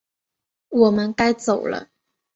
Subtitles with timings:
[0.69, 1.89] 我们该走了